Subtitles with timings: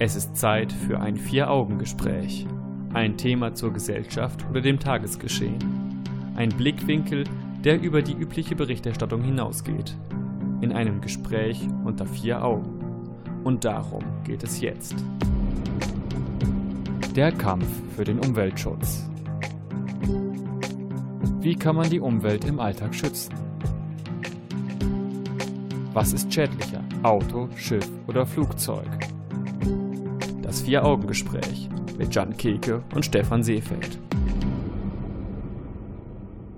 [0.00, 2.46] Es ist Zeit für ein Vier-Augen-Gespräch.
[2.94, 5.58] Ein Thema zur Gesellschaft oder dem Tagesgeschehen.
[6.36, 7.24] Ein Blickwinkel,
[7.64, 9.96] der über die übliche Berichterstattung hinausgeht.
[10.60, 12.78] In einem Gespräch unter vier Augen.
[13.42, 14.94] Und darum geht es jetzt.
[17.16, 19.10] Der Kampf für den Umweltschutz.
[21.40, 23.34] Wie kann man die Umwelt im Alltag schützen?
[25.92, 26.84] Was ist schädlicher?
[27.02, 29.07] Auto, Schiff oder Flugzeug?
[30.68, 33.98] Vier-Augen-Gespräch mit Jan Keke und Stefan Seefeld.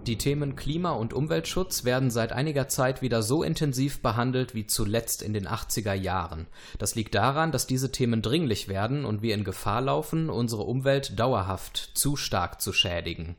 [0.09, 5.23] Die Themen Klima- und Umweltschutz werden seit einiger Zeit wieder so intensiv behandelt wie zuletzt
[5.23, 6.48] in den 80er Jahren.
[6.78, 11.16] Das liegt daran, dass diese Themen dringlich werden und wir in Gefahr laufen, unsere Umwelt
[11.16, 13.37] dauerhaft zu stark zu schädigen.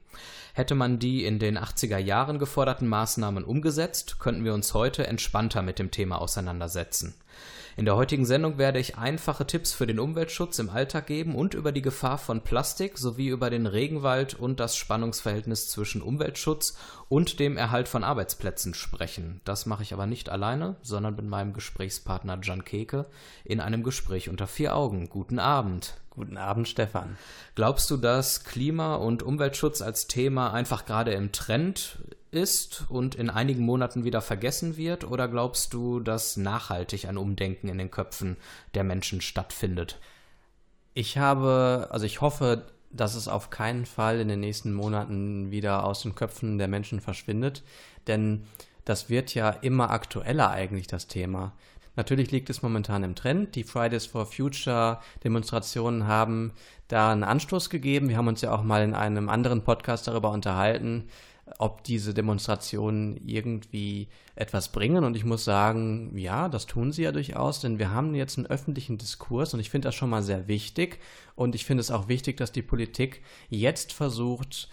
[0.53, 5.63] Hätte man die in den 80er Jahren geforderten Maßnahmen umgesetzt, könnten wir uns heute entspannter
[5.63, 7.15] mit dem Thema auseinandersetzen.
[7.77, 11.54] In der heutigen Sendung werde ich einfache Tipps für den Umweltschutz im Alltag geben und
[11.54, 17.40] über die Gefahr von Plastik sowie über den Regenwald und das Spannungsverhältnis zwischen Umweltschutz und
[17.40, 19.40] dem Erhalt von Arbeitsplätzen sprechen.
[19.45, 23.05] Das mache ich aber nicht alleine, sondern mit meinem Gesprächspartner Jan Keke
[23.45, 25.07] in einem Gespräch unter vier Augen.
[25.07, 25.95] Guten Abend.
[26.10, 27.17] Guten Abend, Stefan.
[27.55, 31.99] Glaubst du, dass Klima- und Umweltschutz als Thema einfach gerade im Trend
[32.32, 35.04] ist und in einigen Monaten wieder vergessen wird?
[35.04, 38.38] Oder glaubst du, dass nachhaltig ein Umdenken in den Köpfen
[38.73, 39.99] der Menschen stattfindet?
[40.93, 45.85] Ich habe, also ich hoffe, dass es auf keinen Fall in den nächsten Monaten wieder
[45.85, 47.63] aus den Köpfen der Menschen verschwindet,
[48.07, 48.45] denn
[48.84, 51.54] das wird ja immer aktueller eigentlich, das Thema.
[51.95, 53.55] Natürlich liegt es momentan im Trend.
[53.55, 56.54] Die Fridays for Future Demonstrationen haben
[56.88, 58.10] da einen Anstoß gegeben.
[58.10, 61.10] Wir haben uns ja auch mal in einem anderen Podcast darüber unterhalten,
[61.60, 65.03] ob diese Demonstrationen irgendwie etwas bringen.
[65.03, 68.47] Und ich muss sagen, ja, das tun sie ja durchaus, denn wir haben jetzt einen
[68.47, 71.00] öffentlichen Diskurs und ich finde das schon mal sehr wichtig.
[71.35, 74.69] Und ich finde es auch wichtig, dass die Politik jetzt versucht,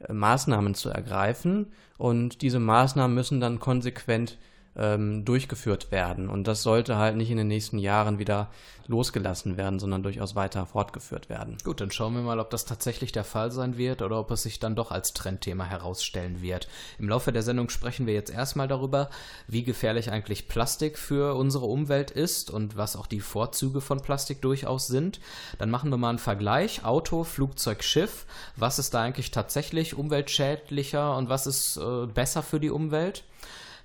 [0.00, 1.72] äh, Maßnahmen zu ergreifen.
[1.98, 4.38] Und diese Maßnahmen müssen dann konsequent
[4.76, 6.28] ähm, durchgeführt werden.
[6.28, 8.48] Und das sollte halt nicht in den nächsten Jahren wieder
[8.86, 11.56] losgelassen werden, sondern durchaus weiter fortgeführt werden.
[11.62, 14.42] Gut, dann schauen wir mal, ob das tatsächlich der Fall sein wird oder ob es
[14.42, 16.68] sich dann doch als Trendthema herausstellen wird.
[16.98, 19.10] Im Laufe der Sendung sprechen wir jetzt erstmal darüber,
[19.46, 24.42] wie gefährlich eigentlich Plastik für unsere Umwelt ist und was auch die Vorzüge von Plastik
[24.42, 25.20] durchaus sind.
[25.58, 26.84] Dann machen wir mal einen Vergleich.
[26.84, 28.26] Auto, Flugzeug, Schiff.
[28.56, 33.24] Was ist da eigentlich tatsächlich umweltschädlicher und was ist äh, besser für die Umwelt?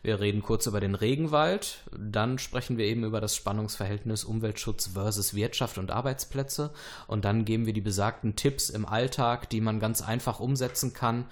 [0.08, 5.34] Wir reden kurz über den Regenwald, dann sprechen wir eben über das Spannungsverhältnis Umweltschutz versus
[5.34, 6.72] Wirtschaft und Arbeitsplätze
[7.08, 11.26] und dann geben wir die besagten Tipps im Alltag, die man ganz einfach umsetzen kann.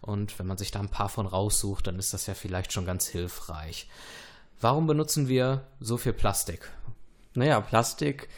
[0.00, 2.84] Und wenn man sich da ein paar von raussucht, dann ist das ja vielleicht schon
[2.84, 3.88] ganz hilfreich.
[4.60, 6.72] Warum benutzen wir so viel Plastik?
[7.34, 8.28] Naja, Plastik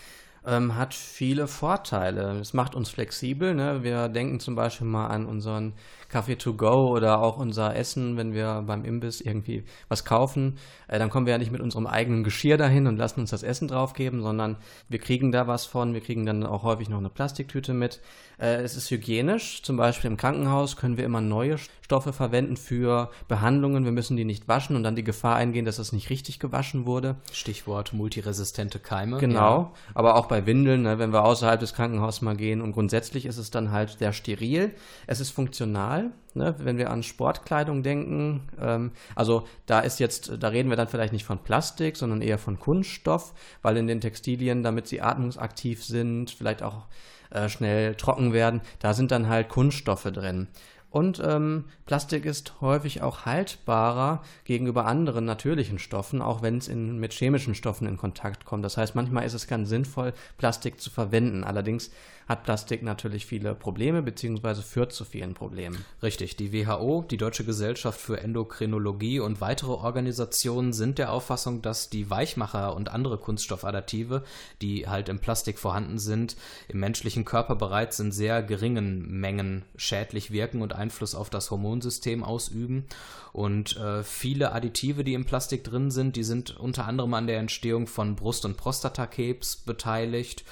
[0.45, 2.39] ähm, hat viele Vorteile.
[2.41, 3.55] Es macht uns flexibel.
[3.55, 3.83] Ne?
[3.85, 5.73] Wir denken zum Beispiel mal an unseren
[6.09, 10.59] Kaffee to go oder auch unser Essen, wenn wir beim Imbiss irgendwie was kaufen.
[10.89, 13.43] Äh, dann kommen wir ja nicht mit unserem eigenen Geschirr dahin und lassen uns das
[13.43, 14.57] Essen draufgeben, sondern
[14.89, 15.95] wir kriegen da was von.
[15.95, 18.01] Wir kriegen dann auch häufig noch eine Plastiktüte mit.
[18.39, 19.63] Äh, es ist hygienisch.
[19.63, 21.57] Zum Beispiel im Krankenhaus können wir immer neue
[21.89, 23.85] Stoffe verwenden für Behandlungen.
[23.85, 26.87] Wir müssen die nicht waschen und dann die Gefahr eingehen, dass das nicht richtig gewaschen
[26.87, 27.17] wurde.
[27.33, 29.19] Stichwort multiresistente Keime.
[29.19, 29.41] Genau.
[29.41, 29.73] Ja.
[29.95, 32.61] Aber auch bei Windeln, ne, wenn wir außerhalb des Krankenhauses mal gehen.
[32.61, 34.75] Und grundsätzlich ist es dann halt sehr steril.
[35.07, 35.98] Es ist funktional,
[36.35, 38.49] ne, wenn wir an Sportkleidung denken.
[38.61, 42.39] Ähm, also da ist jetzt, da reden wir dann vielleicht nicht von Plastik, sondern eher
[42.39, 46.87] von Kunststoff, weil in den Textilien, damit sie atmungsaktiv sind, vielleicht auch
[47.31, 50.49] äh, schnell trocken werden, da sind dann halt Kunststoffe drin.
[50.91, 57.13] Und ähm, Plastik ist häufig auch haltbarer gegenüber anderen natürlichen Stoffen, auch wenn es mit
[57.13, 58.65] chemischen Stoffen in Kontakt kommt.
[58.65, 61.45] Das heißt, manchmal ist es ganz sinnvoll, Plastik zu verwenden.
[61.45, 61.91] Allerdings
[62.29, 65.83] hat Plastik natürlich viele Probleme beziehungsweise führt zu vielen Problemen.
[66.03, 71.89] Richtig, die WHO, die Deutsche Gesellschaft für Endokrinologie und weitere Organisationen sind der Auffassung, dass
[71.89, 74.25] die Weichmacher und andere Kunststoffadditive,
[74.61, 76.37] die halt im Plastik vorhanden sind,
[76.69, 82.23] im menschlichen Körper bereits in sehr geringen Mengen schädlich wirken und Einfluss auf das Hormonsystem
[82.23, 82.85] ausüben.
[83.33, 87.39] Und äh, viele Additive, die im Plastik drin sind, die sind unter anderem an der
[87.39, 90.45] Entstehung von Brust- und Prostatakrebs beteiligt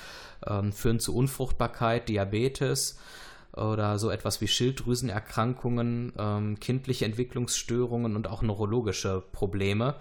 [0.46, 2.98] ähm, führen zu Unfruchtbarkeit, Diabetes
[3.56, 9.94] oder so etwas wie Schilddrüsenerkrankungen, ähm, kindliche Entwicklungsstörungen und auch neurologische Probleme.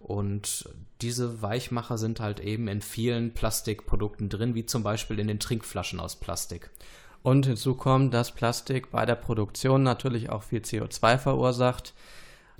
[0.00, 0.68] Und
[1.00, 6.00] diese Weichmacher sind halt eben in vielen Plastikprodukten drin, wie zum Beispiel in den Trinkflaschen
[6.00, 6.70] aus Plastik.
[7.22, 11.94] Und hinzu kommt, dass Plastik bei der Produktion natürlich auch viel CO2 verursacht.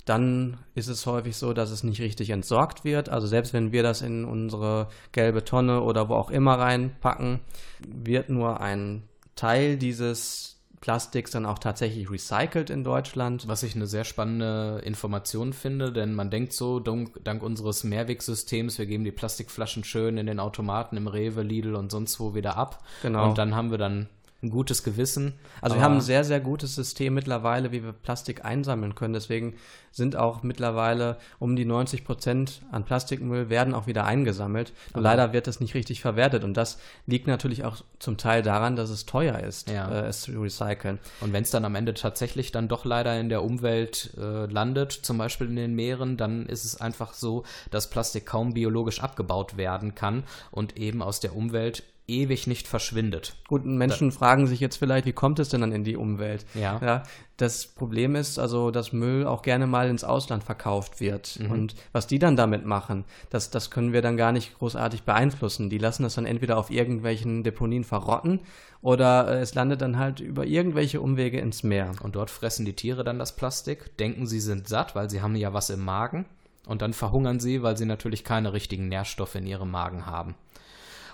[0.05, 3.09] Dann ist es häufig so, dass es nicht richtig entsorgt wird.
[3.09, 7.39] Also selbst wenn wir das in unsere gelbe Tonne oder wo auch immer reinpacken,
[7.87, 9.03] wird nur ein
[9.35, 13.47] Teil dieses Plastiks dann auch tatsächlich recycelt in Deutschland.
[13.47, 18.77] Was ich eine sehr spannende Information finde, denn man denkt so, dank, dank unseres Mehrwegsystems,
[18.77, 22.57] wir geben die Plastikflaschen schön in den Automaten im Rewe, Lidl und sonst wo wieder
[22.57, 22.83] ab.
[23.01, 23.29] Genau.
[23.29, 24.09] Und dann haben wir dann
[24.43, 25.33] ein gutes Gewissen.
[25.61, 29.13] Also wir haben ein sehr, sehr gutes System mittlerweile, wie wir Plastik einsammeln können.
[29.13, 29.55] Deswegen
[29.91, 34.73] sind auch mittlerweile um die 90 Prozent an Plastikmüll werden auch wieder eingesammelt.
[34.93, 36.43] Nur leider wird das nicht richtig verwertet.
[36.43, 39.89] Und das liegt natürlich auch zum Teil daran, dass es teuer ist, Ja.
[39.89, 40.99] äh, es zu recyceln.
[41.21, 44.91] Und wenn es dann am Ende tatsächlich dann doch leider in der Umwelt äh, landet,
[44.91, 49.57] zum Beispiel in den Meeren, dann ist es einfach so, dass Plastik kaum biologisch abgebaut
[49.57, 53.35] werden kann und eben aus der Umwelt ewig nicht verschwindet.
[53.47, 56.45] Gut, Menschen fragen sich jetzt vielleicht, wie kommt es denn dann in die Umwelt?
[56.53, 56.79] Ja.
[56.83, 57.03] ja
[57.37, 61.39] das Problem ist also, dass Müll auch gerne mal ins Ausland verkauft wird.
[61.49, 65.69] Und was die dann damit machen, das, das können wir dann gar nicht großartig beeinflussen.
[65.69, 68.41] Die lassen das dann entweder auf irgendwelchen Deponien verrotten
[68.83, 71.91] oder äh, es landet dann halt über irgendwelche Umwege ins Meer.
[72.03, 75.35] Und dort fressen die Tiere dann das Plastik, denken, sie sind satt, weil sie haben
[75.35, 76.25] ja was im Magen.
[76.67, 80.35] Und dann verhungern sie, weil sie natürlich keine richtigen Nährstoffe in ihrem Magen haben.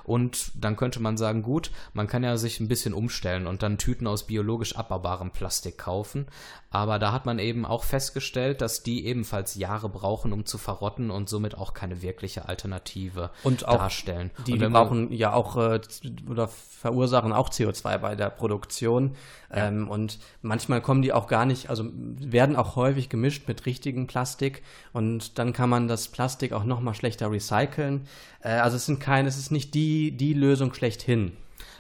[0.10, 3.78] Und dann könnte man sagen, gut, man kann ja sich ein bisschen umstellen und dann
[3.78, 6.26] Tüten aus biologisch abbaubarem Plastik kaufen.
[6.72, 11.12] Aber da hat man eben auch festgestellt, dass die ebenfalls Jahre brauchen, um zu verrotten
[11.12, 14.32] und somit auch keine wirkliche Alternative Und auch darstellen.
[14.48, 15.80] Die, und die brauchen ja auch äh,
[16.28, 19.16] oder verursachen auch CO2 bei der Produktion.
[19.52, 24.06] Ähm, und manchmal kommen die auch gar nicht, also werden auch häufig gemischt mit richtigem
[24.06, 24.62] Plastik
[24.94, 28.08] und dann kann man das Plastik auch noch mal schlechter recyceln.
[28.42, 31.34] Äh, also es sind keine, es ist nicht die, die Lösung schlechthin.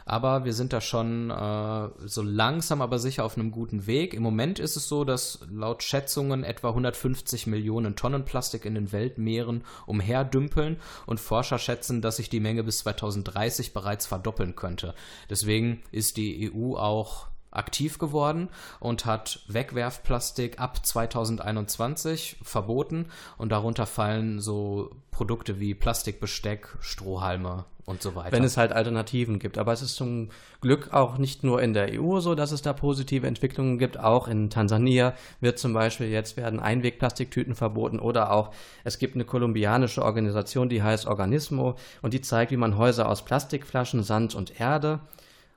[0.10, 4.16] Aber wir sind da schon äh, so langsam, aber sicher auf einem guten Weg.
[4.16, 8.92] Im Moment ist es so, dass laut Schätzungen etwa 150 Millionen Tonnen Plastik in den
[8.92, 14.95] Weltmeeren umherdümpeln und Forscher schätzen, dass sich die Menge bis 2030 bereits verdoppeln könnte.
[15.30, 18.50] Deswegen ist die EU auch aktiv geworden
[18.80, 23.07] und hat Wegwerfplastik ab 2021 verboten
[23.38, 28.31] und darunter fallen so Produkte wie Plastikbesteck, Strohhalme und so weiter.
[28.31, 29.57] wenn es halt Alternativen gibt.
[29.57, 30.30] Aber es ist zum
[30.62, 34.00] Glück auch nicht nur in der EU so, dass es da positive Entwicklungen gibt.
[34.00, 38.51] Auch in Tansania wird zum Beispiel jetzt werden Einwegplastiktüten verboten oder auch
[38.84, 43.25] es gibt eine kolumbianische Organisation, die heißt Organismo und die zeigt, wie man Häuser aus
[43.25, 45.00] Plastikflaschen, Sand und Erde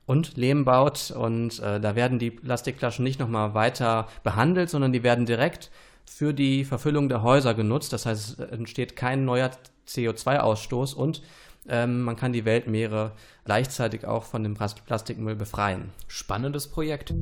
[0.05, 5.03] und Lehm baut und äh, da werden die Plastikflaschen nicht nochmal weiter behandelt, sondern die
[5.03, 5.71] werden direkt
[6.05, 7.93] für die Verfüllung der Häuser genutzt.
[7.93, 9.51] Das heißt, es entsteht kein neuer
[9.87, 11.21] CO2-Ausstoß und
[11.69, 13.13] ähm, man kann die Weltmeere
[13.45, 15.91] gleichzeitig auch von dem Plas- Plastikmüll befreien.
[16.07, 17.13] Spannendes Projekt.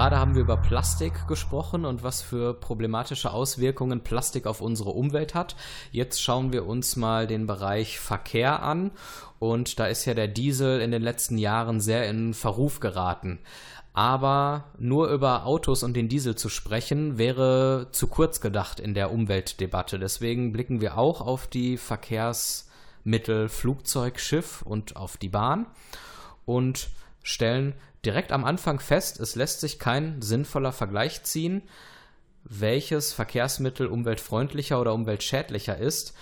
[0.00, 5.34] Gerade haben wir über Plastik gesprochen und was für problematische Auswirkungen Plastik auf unsere Umwelt
[5.34, 5.56] hat.
[5.92, 8.92] Jetzt schauen wir uns mal den Bereich Verkehr an.
[9.38, 13.40] Und da ist ja der Diesel in den letzten Jahren sehr in Verruf geraten.
[13.92, 19.12] Aber nur über Autos und den Diesel zu sprechen, wäre zu kurz gedacht in der
[19.12, 19.98] Umweltdebatte.
[19.98, 25.66] Deswegen blicken wir auch auf die Verkehrsmittel Flugzeug, Schiff und auf die Bahn
[26.46, 26.88] und
[27.22, 27.74] stellen
[28.04, 31.62] direkt am Anfang fest, es lässt sich kein sinnvoller Vergleich ziehen,
[32.44, 36.14] welches Verkehrsmittel umweltfreundlicher oder umweltschädlicher ist,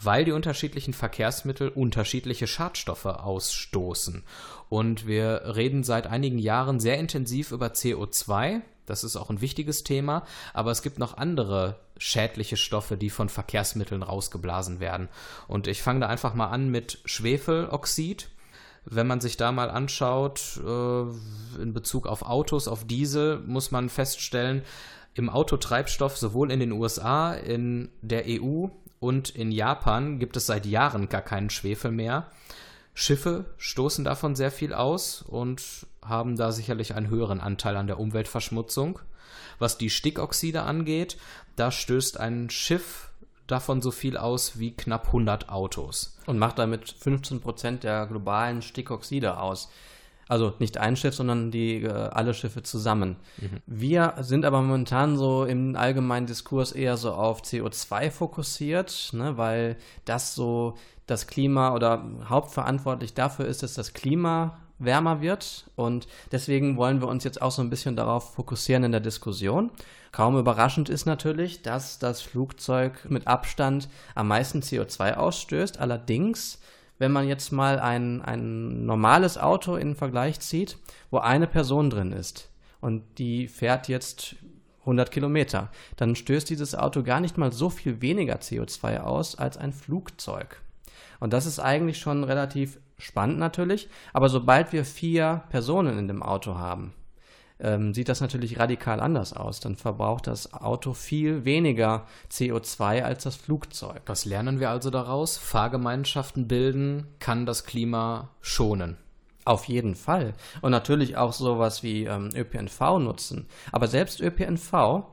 [0.00, 4.24] weil die unterschiedlichen Verkehrsmittel unterschiedliche Schadstoffe ausstoßen.
[4.68, 8.60] Und wir reden seit einigen Jahren sehr intensiv über CO2.
[8.84, 13.28] Das ist auch ein wichtiges Thema, aber es gibt noch andere schädliche Stoffe, die von
[13.28, 15.08] Verkehrsmitteln rausgeblasen werden.
[15.48, 18.28] Und ich fange da einfach mal an mit Schwefeloxid.
[18.88, 23.88] Wenn man sich da mal anschaut, äh, in Bezug auf Autos, auf Diesel, muss man
[23.88, 24.62] feststellen,
[25.14, 28.66] im Autotreibstoff sowohl in den USA, in der EU
[29.00, 32.30] und in Japan gibt es seit Jahren gar keinen Schwefel mehr.
[32.94, 37.98] Schiffe stoßen davon sehr viel aus und haben da sicherlich einen höheren Anteil an der
[37.98, 39.00] Umweltverschmutzung.
[39.58, 41.18] Was die Stickoxide angeht,
[41.56, 43.10] da stößt ein Schiff
[43.46, 46.18] davon so viel aus wie knapp 100 Autos.
[46.26, 49.68] Und macht damit 15 Prozent der globalen Stickoxide aus.
[50.28, 53.16] Also nicht ein Schiff, sondern die äh, alle Schiffe zusammen.
[53.66, 59.76] Wir sind aber momentan so im allgemeinen Diskurs eher so auf CO2 fokussiert, ne, weil
[60.04, 60.74] das so
[61.06, 65.66] das Klima oder hauptverantwortlich dafür ist, dass das Klima wärmer wird.
[65.76, 69.70] Und deswegen wollen wir uns jetzt auch so ein bisschen darauf fokussieren in der Diskussion.
[70.12, 75.78] Kaum überraschend ist natürlich, dass das Flugzeug mit Abstand am meisten CO2 ausstößt.
[75.78, 76.60] Allerdings,
[76.98, 80.78] wenn man jetzt mal ein, ein normales Auto in Vergleich zieht,
[81.10, 84.36] wo eine Person drin ist und die fährt jetzt
[84.80, 89.56] 100 Kilometer, dann stößt dieses Auto gar nicht mal so viel weniger CO2 aus als
[89.56, 90.62] ein Flugzeug.
[91.18, 96.22] Und das ist eigentlich schon relativ spannend natürlich, aber sobald wir vier Personen in dem
[96.22, 96.94] Auto haben,
[97.58, 99.60] ähm, sieht das natürlich radikal anders aus.
[99.60, 104.02] Dann verbraucht das Auto viel weniger CO2 als das Flugzeug.
[104.06, 105.38] Was lernen wir also daraus?
[105.38, 108.98] Fahrgemeinschaften bilden kann das Klima schonen.
[109.44, 110.34] Auf jeden Fall.
[110.60, 113.46] Und natürlich auch sowas wie ähm, ÖPNV nutzen.
[113.70, 115.06] Aber selbst ÖPNV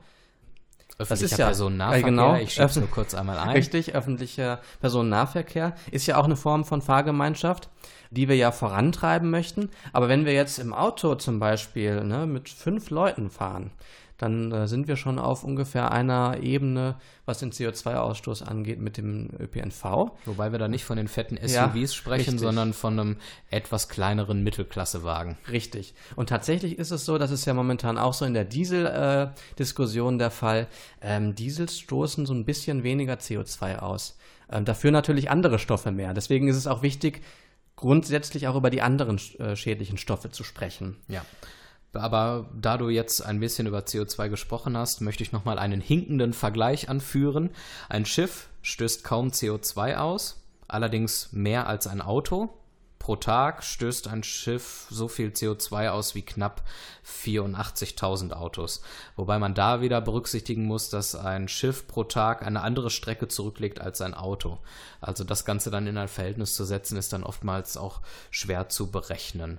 [0.98, 3.50] das ist ja Personennahverkehr, genau, ich schieb's nur kurz einmal ein.
[3.50, 7.68] Richtig, öffentlicher Personennahverkehr ist ja auch eine Form von Fahrgemeinschaft,
[8.10, 9.70] die wir ja vorantreiben möchten.
[9.92, 13.70] Aber wenn wir jetzt im Auto zum Beispiel ne, mit fünf Leuten fahren,
[14.18, 19.30] dann äh, sind wir schon auf ungefähr einer Ebene, was den CO2-Ausstoß angeht, mit dem
[19.38, 20.12] ÖPNV.
[20.24, 22.40] Wobei wir da nicht von den fetten SUVs Ja, sprechen, richtig.
[22.40, 23.16] sondern von einem
[23.50, 25.36] etwas kleineren Mittelklassewagen.
[25.50, 25.94] Richtig.
[26.16, 30.30] Und tatsächlich ist es so, das ist ja momentan auch so in der Diesel-Diskussion der
[30.30, 30.68] Fall.
[31.00, 34.16] Ähm, Diesels stoßen so ein bisschen weniger CO2 aus.
[34.50, 36.14] Ähm, dafür natürlich andere Stoffe mehr.
[36.14, 37.22] Deswegen ist es auch wichtig,
[37.76, 40.96] grundsätzlich auch über die anderen äh, schädlichen Stoffe zu sprechen.
[41.08, 41.24] Ja.
[41.96, 46.32] Aber da du jetzt ein bisschen über CO2 gesprochen hast, möchte ich nochmal einen hinkenden
[46.32, 47.50] Vergleich anführen.
[47.88, 52.50] Ein Schiff stößt kaum CO2 aus, allerdings mehr als ein Auto.
[53.04, 56.62] Pro Tag stößt ein Schiff so viel CO2 aus wie knapp
[57.06, 58.80] 84.000 Autos.
[59.14, 63.78] Wobei man da wieder berücksichtigen muss, dass ein Schiff pro Tag eine andere Strecke zurücklegt
[63.78, 64.56] als ein Auto.
[65.02, 68.90] Also das Ganze dann in ein Verhältnis zu setzen, ist dann oftmals auch schwer zu
[68.90, 69.58] berechnen.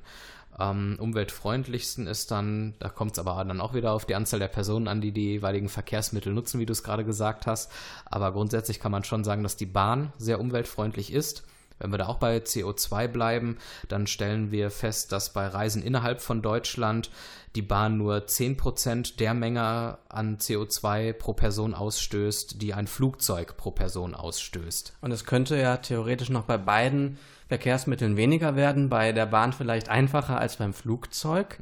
[0.58, 4.48] Am umweltfreundlichsten ist dann, da kommt es aber dann auch wieder auf die Anzahl der
[4.48, 7.70] Personen an, die die jeweiligen Verkehrsmittel nutzen, wie du es gerade gesagt hast.
[8.06, 11.44] Aber grundsätzlich kann man schon sagen, dass die Bahn sehr umweltfreundlich ist.
[11.80, 13.58] Wenn wir da auch bei CO2 bleiben,
[13.90, 17.12] dann stellen wir fest, dass bei Reisen innerhalb von Deutschland
[17.56, 23.72] die Bahn nur 10% der Menge an CO2 pro Person ausstößt, die ein Flugzeug pro
[23.72, 24.98] Person ausstößt.
[25.02, 27.18] Und es könnte ja theoretisch noch bei beiden
[27.48, 31.58] Verkehrsmitteln weniger werden, bei der Bahn vielleicht einfacher als beim Flugzeug.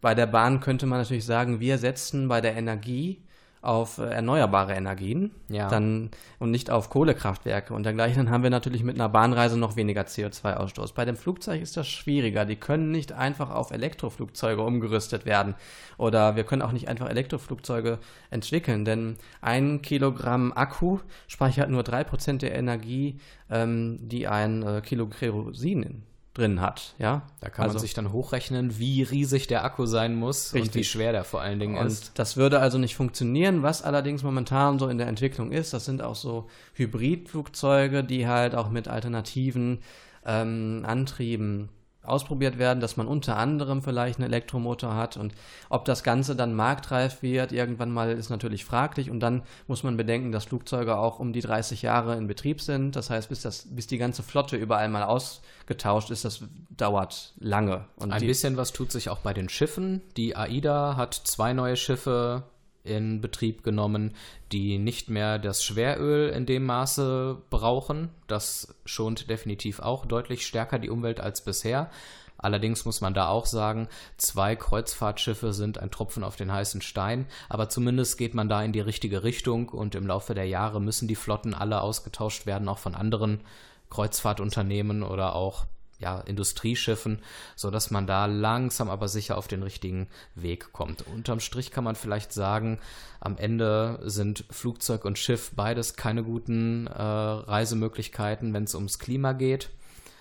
[0.00, 3.22] Bei der Bahn könnte man natürlich sagen, wir setzen bei der Energie
[3.62, 5.68] auf äh, erneuerbare Energien Ja.
[5.68, 7.72] dann, und nicht auf Kohlekraftwerke.
[7.72, 10.94] Und dergleichen dann haben wir natürlich mit einer Bahnreise noch weniger CO2-Ausstoß.
[10.94, 12.44] Bei dem Flugzeug ist das schwieriger.
[12.44, 15.54] Die können nicht einfach auf Elektroflugzeuge umgerüstet werden.
[15.96, 17.98] Oder wir können auch nicht einfach Elektroflugzeuge
[18.30, 23.18] entwickeln, denn ein Kilogramm Akku speichert nur 3% der Energie,
[23.50, 26.02] ähm, die ein äh, Kilo Kerosin
[26.34, 26.94] drin hat.
[26.98, 27.22] Ja?
[27.40, 30.80] Da kann Also- man sich dann hochrechnen, wie riesig der Akku sein muss und Richtig.
[30.80, 32.08] wie schwer der vor allen Dingen ist.
[32.08, 33.62] Und das würde also nicht funktionieren.
[33.62, 38.54] Was allerdings momentan so in der Entwicklung ist, das sind auch so Hybridflugzeuge, die halt
[38.54, 39.80] auch mit alternativen
[40.24, 41.68] ähm, Antrieben
[42.02, 45.34] ausprobiert werden, dass man unter anderem vielleicht einen Elektromotor hat und
[45.68, 49.96] ob das Ganze dann marktreif wird, irgendwann mal ist natürlich fraglich und dann muss man
[49.96, 52.96] bedenken, dass Flugzeuge auch um die 30 Jahre in Betrieb sind.
[52.96, 57.84] Das heißt, bis, das, bis die ganze Flotte überall mal ausgetauscht ist, das dauert lange.
[57.96, 60.02] Und Ein bisschen was tut sich auch bei den Schiffen.
[60.16, 62.44] Die AIDA hat zwei neue Schiffe
[62.84, 64.14] in Betrieb genommen,
[64.50, 68.10] die nicht mehr das Schweröl in dem Maße brauchen.
[68.26, 71.90] Das schont definitiv auch deutlich stärker die Umwelt als bisher.
[72.38, 77.26] Allerdings muss man da auch sagen, zwei Kreuzfahrtschiffe sind ein Tropfen auf den heißen Stein,
[77.48, 81.06] aber zumindest geht man da in die richtige Richtung und im Laufe der Jahre müssen
[81.06, 83.42] die Flotten alle ausgetauscht werden, auch von anderen
[83.90, 85.66] Kreuzfahrtunternehmen oder auch
[86.02, 87.20] ja, Industrieschiffen,
[87.56, 91.06] so dass man da langsam aber sicher auf den richtigen Weg kommt.
[91.06, 92.78] Unterm Strich kann man vielleicht sagen,
[93.20, 99.32] am Ende sind Flugzeug und Schiff beides keine guten äh, Reisemöglichkeiten, wenn es ums Klima
[99.32, 99.70] geht.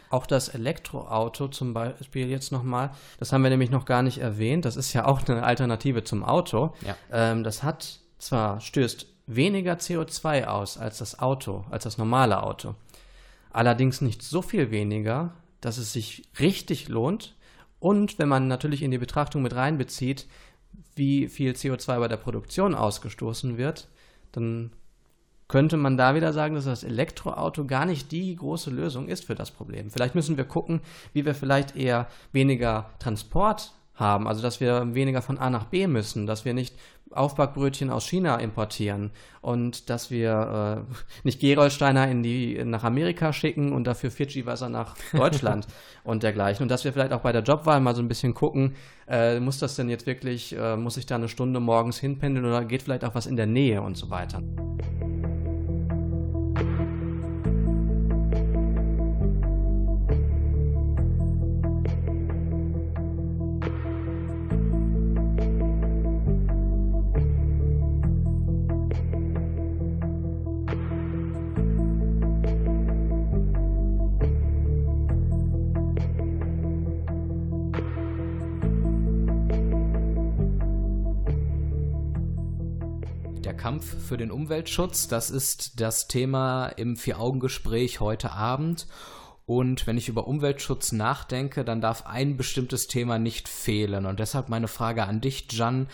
[0.09, 4.65] Auch das Elektroauto zum Beispiel jetzt nochmal, das haben wir nämlich noch gar nicht erwähnt,
[4.65, 6.73] das ist ja auch eine Alternative zum Auto.
[6.85, 6.95] Ja.
[7.11, 12.75] Ähm, das hat zwar, stößt weniger CO2 aus als das Auto, als das normale Auto.
[13.51, 17.35] Allerdings nicht so viel weniger, dass es sich richtig lohnt.
[17.79, 20.27] Und wenn man natürlich in die Betrachtung mit reinbezieht,
[20.95, 23.87] wie viel CO2 bei der Produktion ausgestoßen wird,
[24.31, 24.71] dann
[25.47, 29.35] könnte man da wieder sagen, dass das Elektroauto gar nicht die große Lösung ist für
[29.35, 29.91] das Problem.
[29.91, 30.79] Vielleicht müssen wir gucken,
[31.13, 34.27] wie wir vielleicht eher weniger Transport haben.
[34.27, 36.75] Also dass wir weniger von A nach B müssen, dass wir nicht
[37.11, 40.93] Aufbackbrötchen aus China importieren und dass wir äh,
[41.23, 45.67] nicht Gerolsteiner in die, nach Amerika schicken und dafür Fidschi-Wasser nach Deutschland
[46.03, 46.63] und dergleichen.
[46.63, 48.75] Und dass wir vielleicht auch bei der Jobwahl mal so ein bisschen gucken,
[49.07, 52.63] äh, muss das denn jetzt wirklich, äh, muss ich da eine Stunde morgens hinpendeln oder
[52.65, 54.41] geht vielleicht auch was in der Nähe und so weiter.
[83.81, 85.07] Kampf für den Umweltschutz.
[85.07, 88.85] Das ist das Thema im Vier-Augen-Gespräch heute Abend.
[89.47, 94.05] Und wenn ich über Umweltschutz nachdenke, dann darf ein bestimmtes Thema nicht fehlen.
[94.05, 95.87] Und deshalb meine Frage an dich, Jan.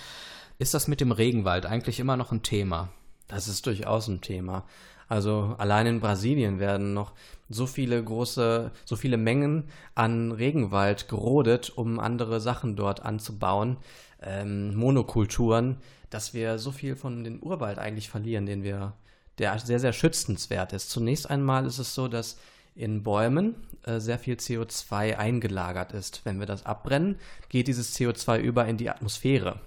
[0.60, 2.90] Ist das mit dem Regenwald eigentlich immer noch ein Thema?
[3.30, 4.66] Das ist durchaus ein Thema.
[5.08, 7.14] Also allein in Brasilien werden noch
[7.48, 13.78] so viele große, so viele Mengen an Regenwald gerodet, um andere Sachen dort anzubauen,
[14.22, 15.78] ähm, Monokulturen,
[16.10, 18.94] dass wir so viel von dem Urwald eigentlich verlieren, den wir,
[19.38, 20.90] der sehr, sehr schützenswert ist.
[20.90, 22.38] Zunächst einmal ist es so, dass
[22.76, 26.22] in Bäumen äh, sehr viel CO2 eingelagert ist.
[26.26, 27.18] Wenn wir das abbrennen,
[27.50, 29.60] geht dieses CO2 über in die Atmosphäre.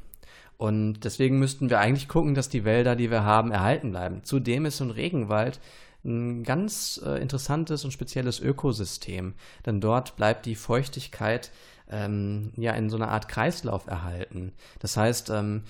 [0.56, 4.22] Und deswegen müssten wir eigentlich gucken, dass die Wälder, die wir haben, erhalten bleiben.
[4.24, 5.58] Zudem ist so ein Regenwald
[6.04, 9.34] ein ganz äh, interessantes und spezielles Ökosystem,
[9.66, 11.50] denn dort bleibt die Feuchtigkeit
[11.90, 14.52] ähm, ja in so einer Art Kreislauf erhalten.
[14.78, 15.62] Das heißt, ähm,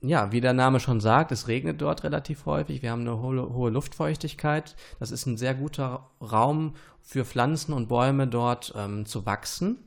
[0.00, 2.82] ja, wie der Name schon sagt, es regnet dort relativ häufig.
[2.82, 4.76] Wir haben eine hohe, hohe, Luftfeuchtigkeit.
[5.00, 9.78] Das ist ein sehr guter Raum für Pflanzen und Bäume dort ähm, zu wachsen.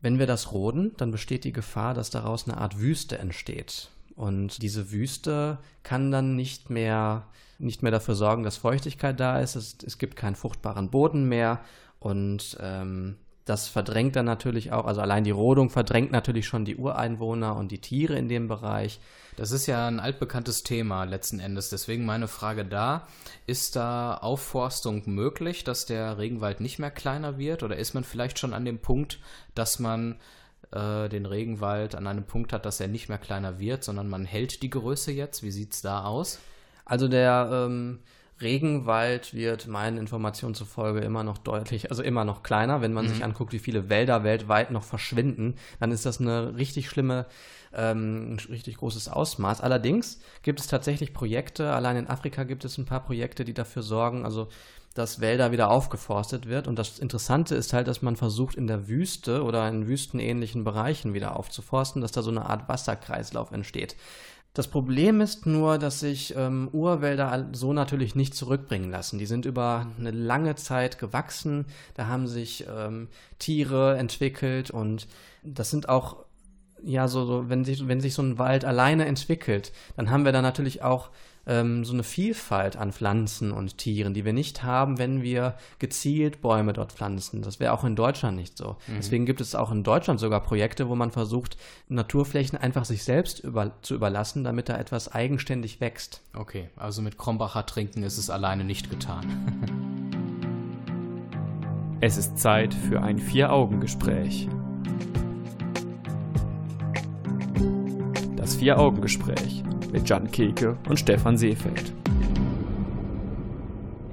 [0.00, 3.90] Wenn wir das roden, dann besteht die Gefahr, dass daraus eine Art Wüste entsteht.
[4.14, 7.26] Und diese Wüste kann dann nicht mehr,
[7.58, 9.56] nicht mehr dafür sorgen, dass Feuchtigkeit da ist.
[9.56, 11.60] Es, es gibt keinen fruchtbaren Boden mehr.
[11.98, 16.76] Und ähm, das verdrängt dann natürlich auch, also allein die Rodung verdrängt natürlich schon die
[16.76, 19.00] Ureinwohner und die Tiere in dem Bereich.
[19.36, 21.68] Das ist ja ein altbekanntes Thema letzten Endes.
[21.68, 23.06] Deswegen meine Frage da,
[23.46, 27.62] ist da Aufforstung möglich, dass der Regenwald nicht mehr kleiner wird?
[27.62, 29.18] Oder ist man vielleicht schon an dem Punkt,
[29.54, 30.20] dass man
[30.70, 34.24] äh, den Regenwald an einem Punkt hat, dass er nicht mehr kleiner wird, sondern man
[34.24, 35.42] hält die Größe jetzt?
[35.42, 36.38] Wie sieht es da aus?
[36.86, 38.00] Also der ähm,
[38.40, 42.80] Regenwald wird meinen Informationen zufolge immer noch deutlich, also immer noch kleiner.
[42.80, 43.10] Wenn man mhm.
[43.10, 47.26] sich anguckt, wie viele Wälder weltweit noch verschwinden, dann ist das eine richtig schlimme,
[47.72, 49.60] ähm, richtig großes Ausmaß.
[49.60, 53.82] Allerdings gibt es tatsächlich Projekte, allein in Afrika gibt es ein paar Projekte, die dafür
[53.82, 54.48] sorgen, also
[54.94, 56.68] dass Wälder wieder aufgeforstet wird.
[56.68, 61.14] Und das Interessante ist halt, dass man versucht, in der Wüste oder in wüstenähnlichen Bereichen
[61.14, 63.96] wieder aufzuforsten, dass da so eine Art Wasserkreislauf entsteht.
[64.54, 69.18] Das Problem ist nur, dass sich ähm, Urwälder so natürlich nicht zurückbringen lassen.
[69.18, 73.08] Die sind über eine lange Zeit gewachsen, da haben sich ähm,
[73.40, 75.08] Tiere entwickelt und
[75.42, 76.24] das sind auch,
[76.84, 80.30] ja, so, so wenn, sich, wenn sich so ein Wald alleine entwickelt, dann haben wir
[80.30, 81.10] da natürlich auch
[81.46, 86.40] ähm, so eine Vielfalt an Pflanzen und Tieren, die wir nicht haben, wenn wir gezielt
[86.40, 87.42] Bäume dort pflanzen.
[87.42, 88.76] Das wäre auch in Deutschland nicht so.
[88.86, 88.94] Mhm.
[88.96, 91.56] Deswegen gibt es auch in Deutschland sogar Projekte, wo man versucht,
[91.88, 96.22] Naturflächen einfach sich selbst über, zu überlassen, damit da etwas eigenständig wächst.
[96.34, 99.24] Okay, also mit Krombacher Trinken ist es alleine nicht getan.
[102.00, 104.48] es ist Zeit für ein Vier-Augen-Gespräch.
[108.36, 111.92] Das Vier-Augen-Gespräch mit Jan Keke und Stefan Seefeld.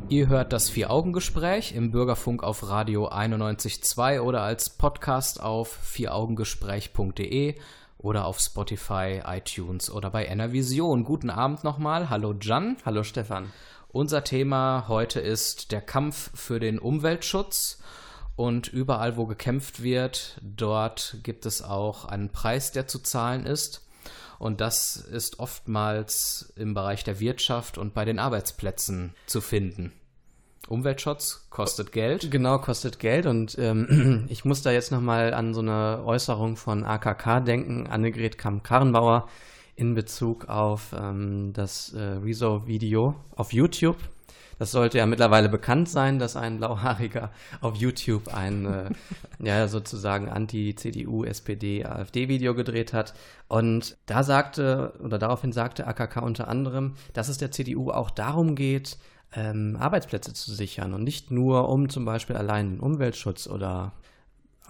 [0.10, 7.56] Ihr hört das Vier-Augen-Gespräch im Bürgerfunk auf Radio 91.2 oder als Podcast auf vieraugengespräch.de
[7.98, 11.04] oder auf Spotify, iTunes oder bei Enervision.
[11.04, 12.12] Guten Abend nochmal.
[12.12, 12.78] Hallo Jan.
[12.86, 13.52] Hallo Stefan.
[13.88, 17.82] Unser Thema heute ist der Kampf für den Umweltschutz.
[18.36, 23.82] Und überall, wo gekämpft wird, dort gibt es auch einen Preis, der zu zahlen ist.
[24.42, 29.92] Und das ist oftmals im Bereich der Wirtschaft und bei den Arbeitsplätzen zu finden.
[30.68, 32.32] Umweltschutz kostet Geld.
[32.32, 33.28] Genau, kostet Geld.
[33.28, 38.40] Und ähm, ich muss da jetzt nochmal an so eine Äußerung von AKK denken, Annegret
[38.40, 39.28] Kamm-Karrenbauer,
[39.76, 43.98] in Bezug auf ähm, das äh, Rezo-Video auf YouTube.
[44.62, 48.89] Das sollte ja mittlerweile bekannt sein, dass ein Blauhaariger auf YouTube ein äh,
[49.43, 53.15] ja sozusagen Anti-CDU, SPD, AfD-Video gedreht hat.
[53.47, 58.54] Und da sagte oder daraufhin sagte AKK unter anderem, dass es der CDU auch darum
[58.54, 59.00] geht,
[59.34, 63.93] ähm, Arbeitsplätze zu sichern und nicht nur um zum Beispiel allein den Umweltschutz oder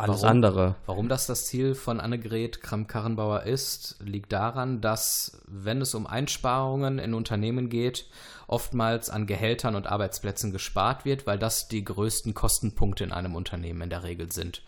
[0.02, 0.76] alles warum, andere.
[0.86, 7.00] Warum das das Ziel von Annegret Kramp-Karrenbauer ist, liegt daran, dass, wenn es um Einsparungen
[7.00, 8.08] in Unternehmen geht,
[8.48, 13.82] oftmals an Gehältern und Arbeitsplätzen gespart wird, weil das die größten Kostenpunkte in einem Unternehmen
[13.82, 14.64] in der Regel sind.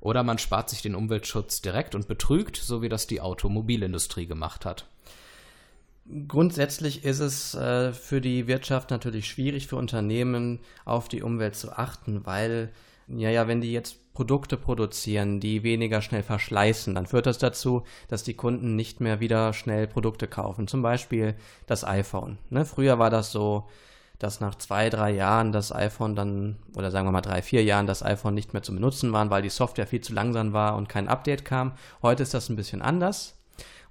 [0.00, 4.66] Oder man spart sich den Umweltschutz direkt und betrügt, so wie das die Automobilindustrie gemacht
[4.66, 4.86] hat.
[6.26, 11.72] Grundsätzlich ist es äh, für die Wirtschaft natürlich schwierig für Unternehmen auf die Umwelt zu
[11.72, 12.72] achten, weil
[13.06, 17.82] ja, ja, wenn die jetzt Produkte produzieren, die weniger schnell verschleißen, dann führt das dazu,
[18.08, 20.68] dass die Kunden nicht mehr wieder schnell Produkte kaufen.
[20.68, 21.34] Zum Beispiel
[21.66, 22.38] das iPhone.
[22.50, 22.64] Ne?
[22.64, 23.68] Früher war das so,
[24.18, 27.86] dass nach zwei, drei Jahren das iPhone dann, oder sagen wir mal drei, vier Jahren
[27.86, 30.88] das iPhone nicht mehr zu benutzen waren, weil die Software viel zu langsam war und
[30.88, 31.72] kein Update kam.
[32.02, 33.38] Heute ist das ein bisschen anders.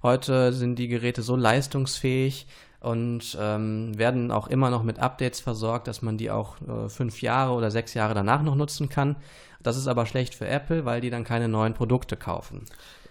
[0.02, 2.46] Heute sind die Geräte so leistungsfähig,
[2.82, 7.22] und ähm, werden auch immer noch mit Updates versorgt, dass man die auch äh, fünf
[7.22, 9.14] Jahre oder sechs Jahre danach noch nutzen kann.
[9.62, 12.64] Das ist aber schlecht für Apple, weil die dann keine neuen Produkte kaufen.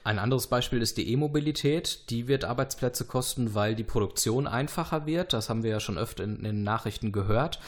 [0.03, 2.09] Ein anderes Beispiel ist die E-Mobilität.
[2.09, 5.33] Die wird Arbeitsplätze kosten, weil die Produktion einfacher wird.
[5.33, 7.59] Das haben wir ja schon öfter in, den Nachrichten gehört.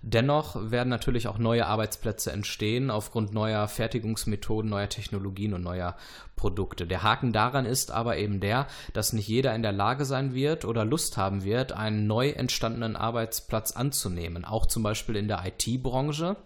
[0.00, 5.96] Dennoch werden natürlich auch neue Arbeitsplätze entstehen aufgrund neuer Fertigungsmethoden, neuer Technologien und neuer
[6.34, 6.88] Produkte.
[6.88, 10.64] Der Haken daran ist aber eben der, dass nicht jeder in der Lage sein wird
[10.64, 14.44] oder Lust haben wird, einen neu entstandenen Arbeitsplatz anzunehmen.
[14.44, 16.36] Auch zum Beispiel in der IT-Branche.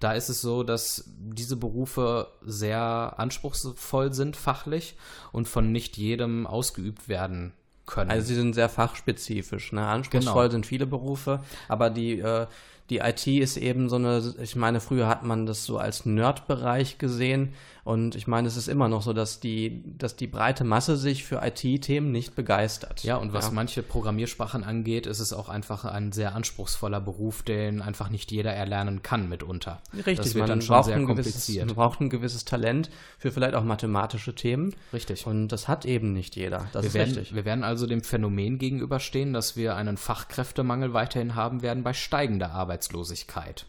[0.00, 4.96] Da ist es so, dass diese Berufe sehr anspruchsvoll sind fachlich
[5.32, 7.52] und von nicht jedem ausgeübt werden
[7.86, 8.10] können.
[8.10, 9.72] Also sie sind sehr fachspezifisch.
[9.72, 9.84] Ne?
[9.84, 10.52] Anspruchsvoll genau.
[10.52, 12.46] sind viele Berufe, aber die äh,
[12.90, 16.98] die IT ist eben so eine, ich meine, früher hat man das so als Nerd-Bereich
[16.98, 17.54] gesehen
[17.88, 21.24] und ich meine, es ist immer noch so, dass die, dass die breite Masse sich
[21.24, 23.02] für IT-Themen nicht begeistert.
[23.02, 23.52] Ja, und was ja.
[23.52, 28.52] manche Programmiersprachen angeht, ist es auch einfach ein sehr anspruchsvoller Beruf, den einfach nicht jeder
[28.52, 29.80] erlernen kann mitunter.
[29.94, 31.64] Richtig, das wird man dann schon sehr kompliziert.
[31.64, 34.74] man braucht ein gewisses Talent für vielleicht auch mathematische Themen.
[34.92, 35.26] Richtig.
[35.26, 36.66] Und das hat eben nicht jeder.
[36.74, 37.34] Das wir ist werden, richtig.
[37.34, 42.52] Wir werden also dem Phänomen gegenüberstehen, dass wir einen Fachkräftemangel weiterhin haben werden bei steigender
[42.78, 43.66] Arbeitslosigkeit.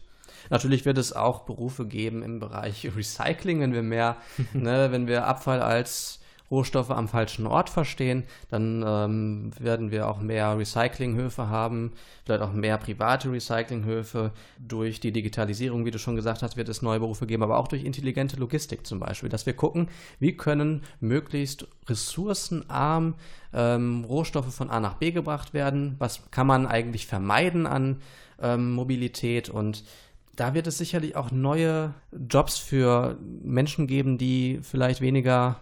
[0.48, 4.16] Natürlich wird es auch Berufe geben im Bereich Recycling, wenn wir mehr,
[4.52, 6.19] ne, wenn wir Abfall als
[6.50, 11.92] Rohstoffe am falschen Ort verstehen, dann ähm, werden wir auch mehr Recyclinghöfe haben,
[12.24, 14.32] vielleicht auch mehr private Recyclinghöfe.
[14.58, 17.68] Durch die Digitalisierung, wie du schon gesagt hast, wird es neue Berufe geben, aber auch
[17.68, 23.14] durch intelligente Logistik zum Beispiel, dass wir gucken, wie können möglichst ressourcenarm
[23.52, 28.02] ähm, Rohstoffe von A nach B gebracht werden, was kann man eigentlich vermeiden an
[28.40, 29.84] ähm, Mobilität und
[30.36, 35.60] da wird es sicherlich auch neue Jobs für Menschen geben, die vielleicht weniger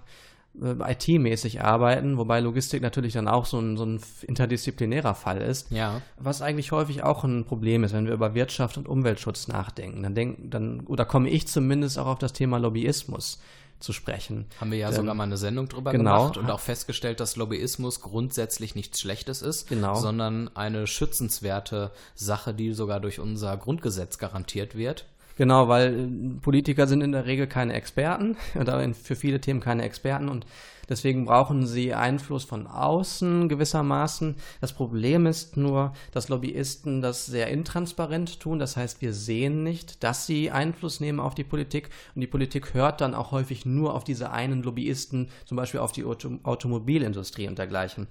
[0.61, 5.71] IT-mäßig arbeiten, wobei Logistik natürlich dann auch so ein, so ein interdisziplinärer Fall ist.
[5.71, 6.03] Ja.
[6.19, 10.03] Was eigentlich häufig auch ein Problem ist, wenn wir über Wirtschaft und Umweltschutz nachdenken.
[10.03, 13.41] Dann denk, dann, oder komme ich zumindest auch auf das Thema Lobbyismus
[13.81, 14.47] zu sprechen.
[14.61, 16.23] Haben wir ja ähm, sogar mal eine Sendung drüber genau.
[16.23, 19.95] gemacht und auch festgestellt, dass Lobbyismus grundsätzlich nichts Schlechtes ist, genau.
[19.95, 25.07] sondern eine schützenswerte Sache, die sogar durch unser Grundgesetz garantiert wird.
[25.39, 29.85] Genau, weil äh, Politiker sind in der Regel keine Experten oder für viele Themen keine
[29.85, 30.45] Experten und
[30.89, 34.35] deswegen brauchen sie Einfluss von außen gewissermaßen.
[34.61, 38.59] Das Problem ist nur, dass Lobbyisten das sehr intransparent tun.
[38.59, 42.75] Das heißt, wir sehen nicht, dass sie Einfluss nehmen auf die Politik und die Politik
[42.75, 47.47] hört dann auch häufig nur auf diese einen Lobbyisten, zum Beispiel auf die Auto Automobilindustrie
[47.47, 48.09] und dergleichen.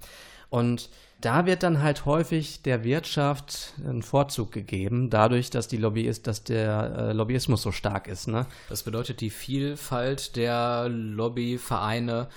[0.48, 0.88] Und
[1.20, 6.44] da wird dann halt häufig der Wirtschaft einen Vorzug gegeben, dadurch, dass die Lobbyist, dass
[6.44, 8.28] der äh, Lobbyismus so stark ist.
[8.28, 8.46] Ne?
[8.68, 12.28] Das bedeutet, die Vielfalt der Lobbyvereine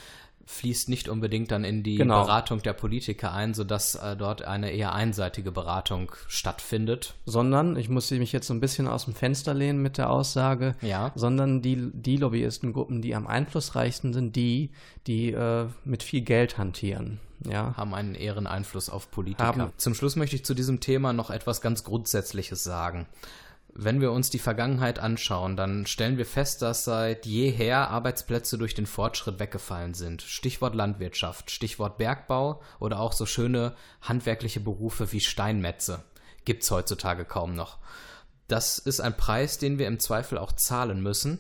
[0.46, 2.24] fließt nicht unbedingt dann in die genau.
[2.24, 7.13] Beratung der Politiker ein, sodass äh, dort eine eher einseitige Beratung stattfindet.
[7.26, 10.76] Sondern, ich muss mich jetzt so ein bisschen aus dem Fenster lehnen mit der Aussage,
[10.82, 11.12] ja.
[11.15, 14.72] sondern die, die Lobbyistengruppen, die am einflussreichsten sind, die,
[15.08, 17.20] die äh, mit viel Geld hantieren.
[17.45, 17.75] Ja.
[17.75, 19.45] Haben einen ehren Einfluss auf Politiker.
[19.45, 19.73] Haben.
[19.77, 23.08] Zum Schluss möchte ich zu diesem Thema noch etwas ganz Grundsätzliches sagen.
[23.73, 28.73] Wenn wir uns die Vergangenheit anschauen, dann stellen wir fest, dass seit jeher Arbeitsplätze durch
[28.73, 30.21] den Fortschritt weggefallen sind.
[30.21, 36.04] Stichwort Landwirtschaft, Stichwort Bergbau oder auch so schöne handwerkliche Berufe wie Steinmetze.
[36.43, 37.77] Gibt's heutzutage kaum noch.
[38.47, 41.39] Das ist ein Preis, den wir im Zweifel auch zahlen müssen.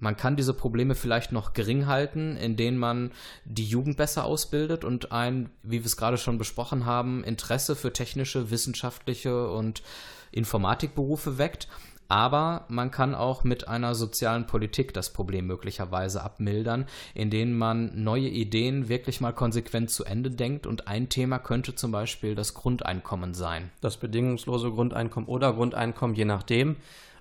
[0.00, 3.10] Man kann diese Probleme vielleicht noch gering halten, indem man
[3.44, 7.92] die Jugend besser ausbildet und ein, wie wir es gerade schon besprochen haben, Interesse für
[7.92, 9.82] technische, wissenschaftliche und
[10.30, 11.68] Informatikberufe weckt.
[12.08, 18.28] Aber man kann auch mit einer sozialen Politik das Problem möglicherweise abmildern, indem man neue
[18.28, 20.66] Ideen wirklich mal konsequent zu Ende denkt.
[20.66, 23.70] Und ein Thema könnte zum Beispiel das Grundeinkommen sein.
[23.82, 26.76] Das bedingungslose Grundeinkommen oder Grundeinkommen, je nachdem.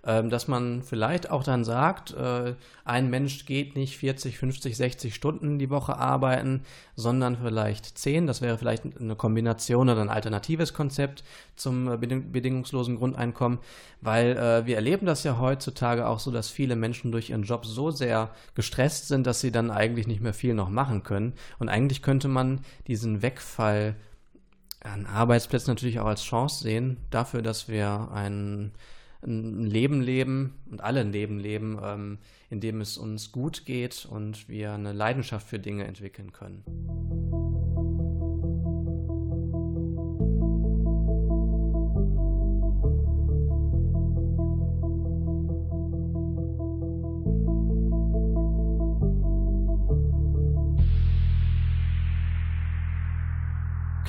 [0.06, 2.54] Ähm, dass man vielleicht auch dann sagt, äh,
[2.86, 6.62] ein Mensch geht nicht 40, 50, 60 Stunden die Woche arbeiten,
[6.96, 8.28] sondern vielleicht 10.
[8.28, 11.24] Das wäre vielleicht eine Kombination oder ein alternatives Konzept
[11.56, 13.60] zum äh, bedingungslosen Grundeinkommen,
[14.02, 17.66] weil äh, wir erleben das ja heutzutage auch so, dass viele Menschen durch ihren Job
[17.66, 21.34] so sehr gestresst sind, dass sie dann eigentlich nicht mehr viel noch machen können.
[21.60, 23.96] Und eigentlich könnte man diesen Wegfall
[24.82, 28.72] an Arbeitsplätzen natürlich auch als Chance sehen, dafür, dass wir einen
[29.26, 32.18] ein Leben leben und alle ein Leben leben, ähm,
[32.50, 37.47] in dem es uns gut geht und wir eine Leidenschaft für Dinge entwickeln können.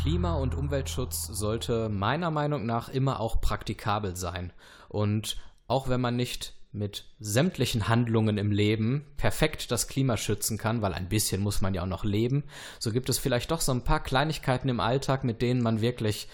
[0.08, 4.54] Klima- und Umweltschutz sollte meiner Meinung nach immer auch praktikabel sein.
[4.88, 10.82] Und auch wenn man nicht mit sämtlichen Handlungen im Leben perfekt das Klima schützen kann,
[10.82, 12.44] weil ein bisschen muss man ja auch noch leben,
[12.78, 16.28] so gibt es vielleicht doch so ein paar Kleinigkeiten im Alltag, mit denen man wirklich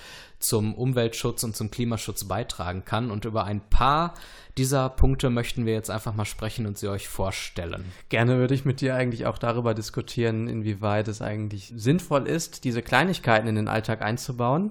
[0.45, 3.11] zum Umweltschutz und zum Klimaschutz beitragen kann.
[3.11, 4.15] Und über ein paar
[4.59, 7.85] dieser Punkte möchten wir jetzt einfach mal sprechen und sie euch vorstellen.
[8.09, 12.83] Gerne würde ich mit dir eigentlich auch darüber diskutieren, inwieweit es eigentlich sinnvoll ist, diese
[12.83, 14.71] Kleinigkeiten in den Alltag einzubauen.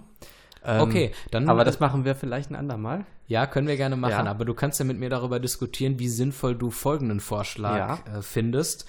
[0.65, 1.49] Ähm, okay, dann.
[1.49, 3.05] Aber das machen wir vielleicht ein andermal.
[3.27, 4.25] Ja, können wir gerne machen.
[4.25, 4.31] Ja.
[4.31, 8.17] Aber du kannst ja mit mir darüber diskutieren, wie sinnvoll du folgenden Vorschlag ja.
[8.17, 8.87] äh, findest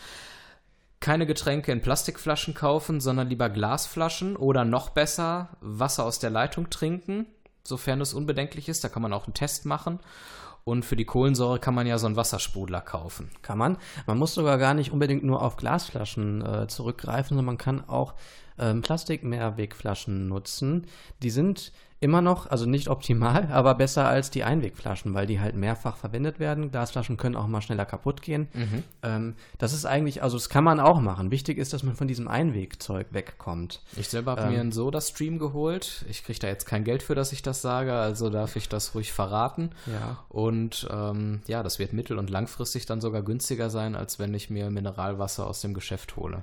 [1.04, 6.70] keine Getränke in Plastikflaschen kaufen, sondern lieber Glasflaschen oder noch besser Wasser aus der Leitung
[6.70, 7.26] trinken,
[7.62, 8.82] sofern es unbedenklich ist.
[8.84, 10.00] Da kann man auch einen Test machen.
[10.64, 13.30] Und für die Kohlensäure kann man ja so einen Wassersprudler kaufen.
[13.42, 13.76] Kann man.
[14.06, 18.14] Man muss sogar gar nicht unbedingt nur auf Glasflaschen äh, zurückgreifen, sondern man kann auch
[18.58, 20.86] ähm, Plastik-Mehrwegflaschen nutzen.
[21.22, 21.72] Die sind
[22.04, 26.38] immer noch, also nicht optimal, aber besser als die Einwegflaschen, weil die halt mehrfach verwendet
[26.38, 26.70] werden.
[26.70, 28.48] Glasflaschen können auch mal schneller kaputt gehen.
[28.52, 28.82] Mhm.
[29.02, 31.30] Ähm, das ist eigentlich, also das kann man auch machen.
[31.30, 33.80] Wichtig ist, dass man von diesem Einwegzeug wegkommt.
[33.96, 36.04] Ich selber habe ähm, mir einen Soda-Stream geholt.
[36.10, 38.94] Ich kriege da jetzt kein Geld für, dass ich das sage, also darf ich das
[38.94, 39.70] ruhig verraten.
[39.86, 40.18] Ja.
[40.28, 44.50] Und ähm, ja, das wird mittel- und langfristig dann sogar günstiger sein, als wenn ich
[44.50, 46.42] mir Mineralwasser aus dem Geschäft hole.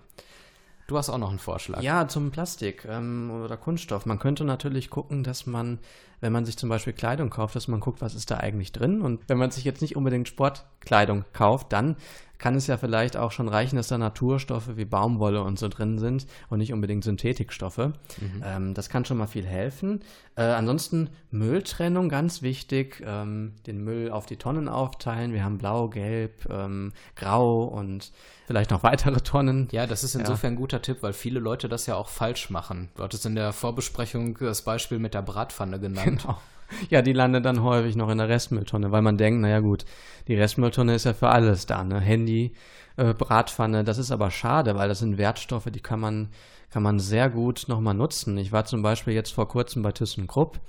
[0.91, 1.81] Du hast auch noch einen Vorschlag.
[1.81, 4.05] Ja, zum Plastik ähm, oder Kunststoff.
[4.05, 5.79] Man könnte natürlich gucken, dass man,
[6.21, 9.01] wenn man sich zum Beispiel Kleidung kauft, dass man guckt, was ist da eigentlich drin.
[9.01, 11.97] Und wenn man sich jetzt nicht unbedingt Sportkleidung kauft, dann
[12.41, 15.99] kann es ja vielleicht auch schon reichen, dass da Naturstoffe wie Baumwolle und so drin
[15.99, 17.77] sind und nicht unbedingt Synthetikstoffe.
[17.77, 18.43] Mhm.
[18.43, 20.01] Ähm, das kann schon mal viel helfen.
[20.35, 23.03] Äh, ansonsten Mülltrennung, ganz wichtig.
[23.05, 25.33] Ähm, den Müll auf die Tonnen aufteilen.
[25.33, 28.11] Wir haben blau, gelb, ähm, grau und
[28.47, 29.67] vielleicht noch weitere Tonnen.
[29.71, 30.55] Ja, das ist insofern ja.
[30.55, 32.89] ein guter Tipp, weil viele Leute das ja auch falsch machen.
[32.95, 36.10] Du hattest in der Vorbesprechung das Beispiel mit der Bratpfanne genannt.
[36.17, 36.37] Genau.
[36.89, 39.83] Ja, die landet dann häufig noch in der Restmülltonne, weil man denkt, naja gut,
[40.29, 41.99] die Restmülltonne ist ja für alles da, ne?
[41.99, 42.53] Handy,
[42.95, 46.29] äh, Bratpfanne, das ist aber schade, weil das sind Wertstoffe, die kann man,
[46.69, 48.37] kann man sehr gut nochmal nutzen.
[48.37, 50.61] Ich war zum Beispiel jetzt vor kurzem bei ThyssenKrupp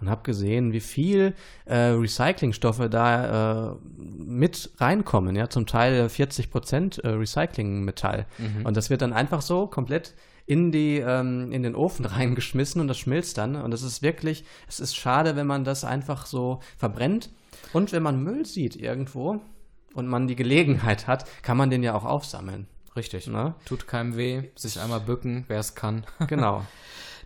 [0.00, 1.34] und habe gesehen, wie viel
[1.66, 5.36] äh, Recyclingstoffe da äh, mit reinkommen.
[5.36, 8.26] Ja, zum Teil 40 Prozent äh, Recyclingmetall.
[8.38, 8.66] Mhm.
[8.66, 10.14] Und das wird dann einfach so komplett
[10.50, 13.54] in, die, ähm, in den Ofen reingeschmissen und das schmilzt dann.
[13.54, 17.30] Und es ist wirklich, es ist schade, wenn man das einfach so verbrennt.
[17.72, 19.40] Und wenn man Müll sieht irgendwo
[19.94, 22.66] und man die Gelegenheit hat, kann man den ja auch aufsammeln.
[22.96, 23.28] Richtig.
[23.28, 23.54] Ne?
[23.64, 26.04] Tut keinem weh, sich einmal bücken, wer es kann.
[26.26, 26.64] Genau.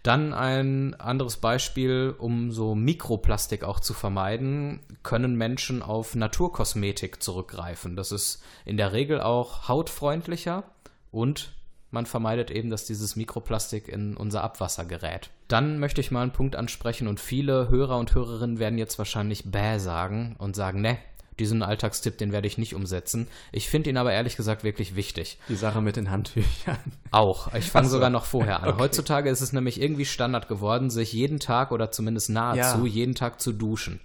[0.02, 7.96] Dann ein anderes Beispiel, um so Mikroplastik auch zu vermeiden, können Menschen auf Naturkosmetik zurückgreifen.
[7.96, 10.64] Das ist in der Regel auch hautfreundlicher
[11.10, 11.54] und
[11.94, 15.30] man vermeidet eben, dass dieses Mikroplastik in unser Abwasser gerät.
[15.48, 19.50] Dann möchte ich mal einen Punkt ansprechen und viele Hörer und Hörerinnen werden jetzt wahrscheinlich
[19.50, 20.98] bäh sagen und sagen, ne,
[21.38, 23.28] diesen Alltagstipp, den werde ich nicht umsetzen.
[23.50, 25.38] Ich finde ihn aber ehrlich gesagt wirklich wichtig.
[25.48, 26.78] Die Sache mit den Handtüchern.
[27.10, 27.52] Auch.
[27.54, 27.94] Ich fange so.
[27.96, 28.64] sogar noch vorher an.
[28.74, 28.82] Okay.
[28.82, 32.92] Heutzutage ist es nämlich irgendwie Standard geworden, sich jeden Tag oder zumindest nahezu ja.
[32.92, 34.00] jeden Tag zu duschen.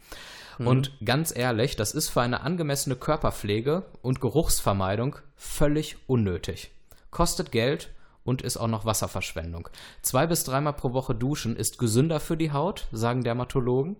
[0.57, 0.67] Mhm.
[0.67, 6.71] Und ganz ehrlich, das ist für eine angemessene Körperpflege und Geruchsvermeidung völlig unnötig
[7.11, 7.89] kostet Geld
[8.23, 9.69] und ist auch noch Wasserverschwendung.
[10.01, 13.95] Zwei bis dreimal pro Woche duschen ist gesünder für die Haut, sagen Dermatologen,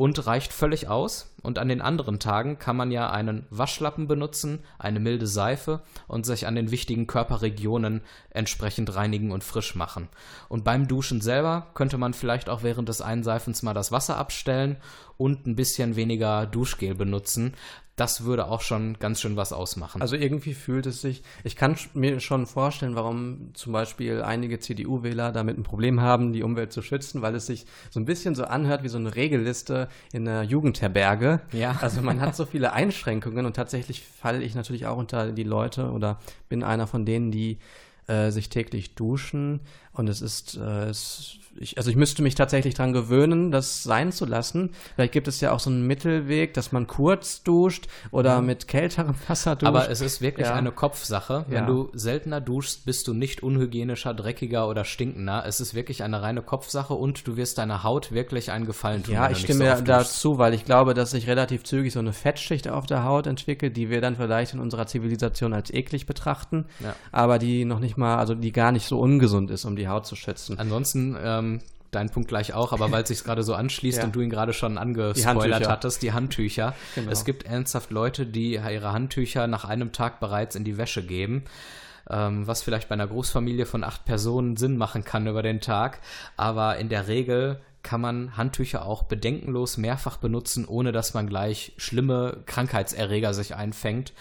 [0.00, 1.34] und reicht völlig aus.
[1.42, 6.24] Und an den anderen Tagen kann man ja einen Waschlappen benutzen, eine milde Seife und
[6.24, 10.08] sich an den wichtigen Körperregionen entsprechend reinigen und frisch machen.
[10.48, 14.78] Und beim Duschen selber könnte man vielleicht auch während des Einseifens mal das Wasser abstellen
[15.18, 17.54] und ein bisschen weniger Duschgel benutzen,
[18.00, 20.00] das würde auch schon ganz schön was ausmachen.
[20.00, 25.32] Also irgendwie fühlt es sich, ich kann mir schon vorstellen, warum zum Beispiel einige CDU-Wähler
[25.32, 28.44] damit ein Problem haben, die Umwelt zu schützen, weil es sich so ein bisschen so
[28.44, 31.42] anhört wie so eine Regelliste in einer Jugendherberge.
[31.52, 31.78] Ja.
[31.90, 35.90] Also man hat so viele Einschränkungen und tatsächlich falle ich natürlich auch unter die Leute
[35.90, 37.58] oder bin einer von denen, die
[38.06, 39.60] äh, sich täglich duschen
[40.00, 44.12] und es ist, äh, es ich, also ich müsste mich tatsächlich daran gewöhnen, das sein
[44.12, 44.70] zu lassen.
[44.94, 48.40] Vielleicht gibt es ja auch so einen Mittelweg, dass man kurz duscht oder ja.
[48.40, 49.68] mit kälterem Wasser duscht.
[49.68, 50.54] Aber es ist wirklich ja.
[50.54, 51.44] eine Kopfsache.
[51.48, 51.66] Wenn ja.
[51.66, 55.44] du seltener duschst, bist du nicht unhygienischer, dreckiger oder stinkender.
[55.46, 59.14] Es ist wirklich eine reine Kopfsache und du wirst deiner Haut wirklich einen Gefallen tun.
[59.14, 62.68] Ja, ich stimme so dazu, weil ich glaube, dass sich relativ zügig so eine Fettschicht
[62.68, 66.66] auf der Haut entwickelt, die wir dann vielleicht in unserer Zivilisation als eklig betrachten,
[67.12, 70.06] aber die noch nicht mal, also die gar nicht so ungesund ist, um die Haut
[70.06, 70.58] zu schützen.
[70.58, 74.04] Ansonsten ähm, dein Punkt gleich auch, aber weil es sich gerade so anschließt ja.
[74.04, 76.74] und du ihn gerade schon angespoilert die hattest, die Handtücher.
[76.94, 77.10] Genau.
[77.10, 81.44] Es gibt ernsthaft Leute, die ihre Handtücher nach einem Tag bereits in die Wäsche geben.
[82.08, 86.00] Ähm, was vielleicht bei einer Großfamilie von acht Personen Sinn machen kann über den Tag.
[86.36, 91.72] Aber in der Regel kann man Handtücher auch bedenkenlos mehrfach benutzen, ohne dass man gleich
[91.76, 94.12] schlimme Krankheitserreger sich einfängt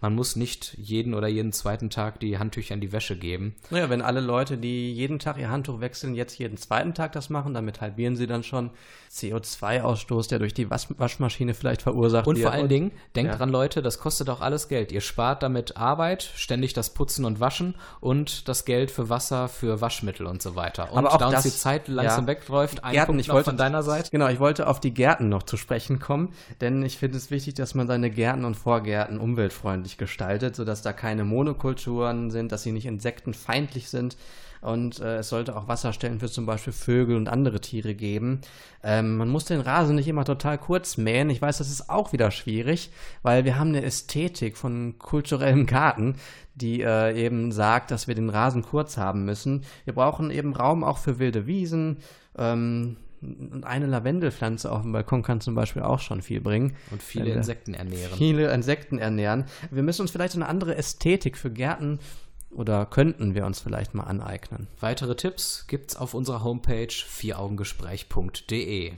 [0.00, 3.54] man muss nicht jeden oder jeden zweiten Tag die Handtücher in die Wäsche geben.
[3.70, 7.30] Naja, wenn alle Leute, die jeden Tag ihr Handtuch wechseln, jetzt jeden zweiten Tag das
[7.30, 8.70] machen, damit halbieren sie dann schon
[9.10, 12.44] CO2-Ausstoß, der durch die Was Waschmaschine vielleicht verursacht und wird.
[12.44, 13.38] Und vor allen Dingen, denkt ja.
[13.38, 14.92] dran, Leute, das kostet auch alles Geld.
[14.92, 19.80] Ihr spart damit Arbeit, ständig das Putzen und Waschen und das Geld für Wasser, für
[19.80, 20.92] Waschmittel und so weiter.
[20.92, 23.44] Und Aber auch da uns die Zeit langsam ja, wegläuft, ein Gärten, Punkt ich wollte,
[23.50, 24.10] von deiner Seite.
[24.10, 27.54] Genau, ich wollte auf die Gärten noch zu sprechen kommen, denn ich finde es wichtig,
[27.54, 32.72] dass man seine Gärten und Vorgärten umweltfreundlich gestaltet, sodass da keine Monokulturen sind, dass sie
[32.72, 34.16] nicht insektenfeindlich sind
[34.60, 38.40] und äh, es sollte auch Wasserstellen für zum Beispiel Vögel und andere Tiere geben.
[38.82, 41.30] Ähm, man muss den Rasen nicht immer total kurz mähen.
[41.30, 42.90] Ich weiß, das ist auch wieder schwierig,
[43.22, 46.16] weil wir haben eine Ästhetik von kulturellem Garten,
[46.54, 49.64] die äh, eben sagt, dass wir den Rasen kurz haben müssen.
[49.84, 51.98] Wir brauchen eben Raum auch für wilde Wiesen.
[52.36, 52.96] Ähm,
[53.62, 56.76] eine Lavendelpflanze auf dem Balkon kann zum Beispiel auch schon viel bringen.
[56.90, 58.16] Und viele Insekten ernähren.
[58.16, 59.44] Viele Insekten ernähren.
[59.70, 61.98] Wir müssen uns vielleicht eine andere Ästhetik für Gärten
[62.50, 64.68] oder könnten wir uns vielleicht mal aneignen.
[64.80, 68.92] Weitere Tipps gibt's auf unserer Homepage vieraugengespräch.de.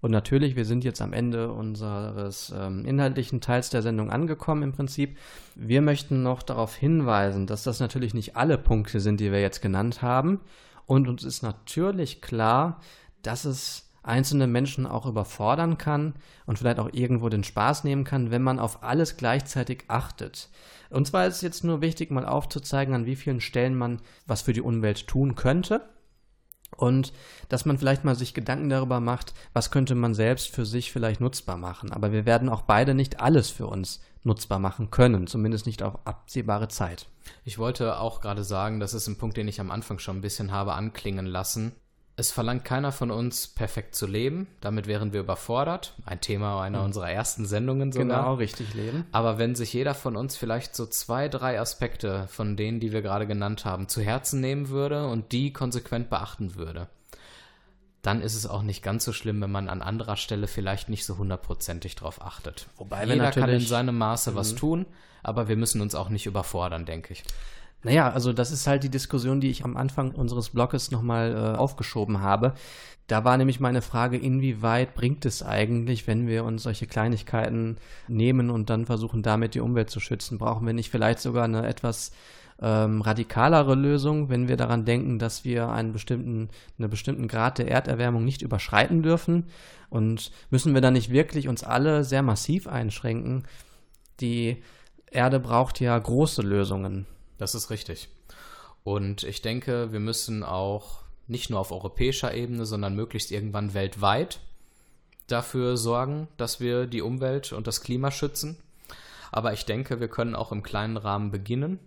[0.00, 4.72] Und natürlich, wir sind jetzt am Ende unseres ähm, inhaltlichen Teils der Sendung angekommen im
[4.72, 5.16] Prinzip.
[5.54, 9.62] Wir möchten noch darauf hinweisen, dass das natürlich nicht alle Punkte sind, die wir jetzt
[9.62, 10.40] genannt haben.
[10.84, 12.80] Und uns ist natürlich klar,
[13.26, 16.14] dass es einzelne Menschen auch überfordern kann
[16.46, 20.50] und vielleicht auch irgendwo den Spaß nehmen kann, wenn man auf alles gleichzeitig achtet.
[20.90, 24.42] Und zwar ist es jetzt nur wichtig, mal aufzuzeigen, an wie vielen Stellen man was
[24.42, 25.88] für die Umwelt tun könnte.
[26.76, 27.12] Und
[27.48, 31.20] dass man vielleicht mal sich Gedanken darüber macht, was könnte man selbst für sich vielleicht
[31.20, 31.92] nutzbar machen.
[31.92, 36.06] Aber wir werden auch beide nicht alles für uns nutzbar machen können, zumindest nicht auf
[36.06, 37.06] absehbare Zeit.
[37.44, 40.22] Ich wollte auch gerade sagen, das ist ein Punkt, den ich am Anfang schon ein
[40.22, 41.72] bisschen habe anklingen lassen.
[42.16, 44.46] Es verlangt keiner von uns, perfekt zu leben.
[44.60, 45.94] Damit wären wir überfordert.
[46.06, 46.84] Ein Thema einer mhm.
[46.86, 48.06] unserer ersten Sendungen sogar.
[48.06, 49.04] Genau, richtig leben.
[49.10, 53.02] Aber wenn sich jeder von uns vielleicht so zwei, drei Aspekte von denen, die wir
[53.02, 56.88] gerade genannt haben, zu Herzen nehmen würde und die konsequent beachten würde,
[58.02, 61.06] dann ist es auch nicht ganz so schlimm, wenn man an anderer Stelle vielleicht nicht
[61.06, 62.68] so hundertprozentig drauf achtet.
[62.76, 64.56] Wobei Jeder kann in seinem Maße was mhm.
[64.56, 64.86] tun,
[65.22, 67.24] aber wir müssen uns auch nicht überfordern, denke ich.
[67.84, 71.58] Naja, also das ist halt die Diskussion, die ich am Anfang unseres Blogs nochmal äh,
[71.58, 72.54] aufgeschoben habe.
[73.06, 77.76] Da war nämlich meine Frage, inwieweit bringt es eigentlich, wenn wir uns solche Kleinigkeiten
[78.08, 80.38] nehmen und dann versuchen, damit die Umwelt zu schützen?
[80.38, 82.12] Brauchen wir nicht vielleicht sogar eine etwas
[82.62, 87.70] ähm, radikalere Lösung, wenn wir daran denken, dass wir einen bestimmten, einen bestimmten Grad der
[87.70, 89.48] Erderwärmung nicht überschreiten dürfen?
[89.90, 93.42] Und müssen wir dann nicht wirklich uns alle sehr massiv einschränken?
[94.20, 94.62] Die
[95.10, 97.06] Erde braucht ja große Lösungen.
[97.38, 98.08] Das ist richtig.
[98.84, 104.40] Und ich denke, wir müssen auch nicht nur auf europäischer Ebene, sondern möglichst irgendwann weltweit
[105.26, 108.56] dafür sorgen, dass wir die Umwelt und das Klima schützen.
[109.32, 111.78] Aber ich denke, wir können auch im kleinen Rahmen beginnen.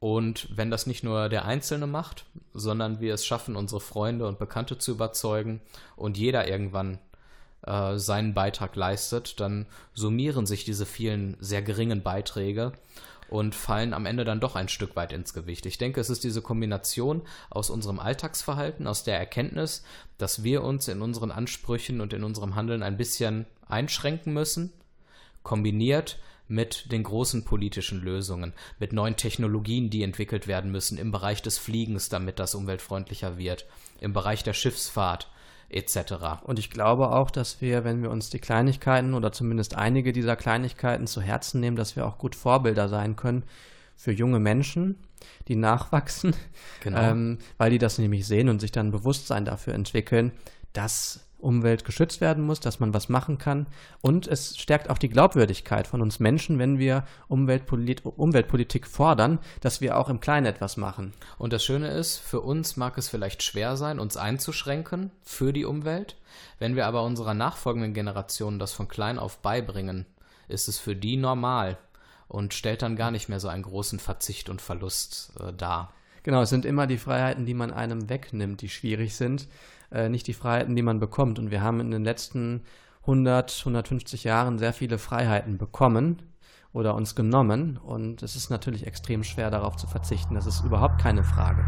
[0.00, 2.24] Und wenn das nicht nur der Einzelne macht,
[2.54, 5.60] sondern wir es schaffen, unsere Freunde und Bekannte zu überzeugen
[5.96, 6.98] und jeder irgendwann
[7.62, 12.72] äh, seinen Beitrag leistet, dann summieren sich diese vielen sehr geringen Beiträge
[13.28, 15.66] und fallen am Ende dann doch ein Stück weit ins Gewicht.
[15.66, 19.84] Ich denke, es ist diese Kombination aus unserem Alltagsverhalten, aus der Erkenntnis,
[20.18, 24.72] dass wir uns in unseren Ansprüchen und in unserem Handeln ein bisschen einschränken müssen,
[25.42, 31.42] kombiniert mit den großen politischen Lösungen, mit neuen Technologien, die entwickelt werden müssen im Bereich
[31.42, 33.66] des Fliegens, damit das umweltfreundlicher wird,
[34.00, 35.28] im Bereich der Schiffsfahrt,
[35.68, 36.42] etc.
[36.44, 40.36] Und ich glaube auch, dass wir, wenn wir uns die Kleinigkeiten oder zumindest einige dieser
[40.36, 43.44] Kleinigkeiten zu Herzen nehmen, dass wir auch gut Vorbilder sein können
[43.96, 44.96] für junge Menschen,
[45.48, 46.34] die nachwachsen,
[46.82, 47.00] Genau.
[47.00, 50.32] ähm, weil die das nämlich sehen und sich dann Bewusstsein dafür entwickeln,
[50.72, 53.68] dass Umwelt geschützt werden muss, dass man was machen kann.
[54.00, 59.80] Und es stärkt auch die Glaubwürdigkeit von uns Menschen, wenn wir Umweltpolit Umweltpolitik fordern, dass
[59.80, 61.12] wir auch im Kleinen etwas machen.
[61.38, 65.64] Und das Schöne ist, für uns mag es vielleicht schwer sein, uns einzuschränken für die
[65.64, 66.16] Umwelt.
[66.58, 70.04] Wenn wir aber unserer nachfolgenden Generation das von klein auf beibringen,
[70.48, 71.78] ist es für die normal
[72.26, 75.92] und stellt dann gar nicht mehr so einen großen Verzicht und Verlust äh, dar.
[76.24, 79.46] Genau, es sind immer die Freiheiten, die man einem wegnimmt, die schwierig sind,
[79.90, 81.38] äh, nicht die Freiheiten, die man bekommt.
[81.38, 82.62] Und wir haben in den letzten
[83.02, 86.22] 100, 150 Jahren sehr viele Freiheiten bekommen
[86.72, 87.78] oder uns genommen.
[87.78, 90.34] Und es ist natürlich extrem schwer, darauf zu verzichten.
[90.34, 91.64] Das ist überhaupt keine Frage.